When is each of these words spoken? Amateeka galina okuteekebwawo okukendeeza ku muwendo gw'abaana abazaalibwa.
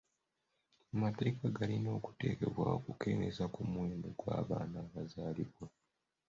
Amateeka 0.93 1.45
galina 1.57 1.89
okuteekebwawo 1.97 2.75
okukendeeza 2.79 3.45
ku 3.53 3.61
muwendo 3.71 4.07
gw'abaana 4.19 4.77
abazaalibwa. 4.85 5.65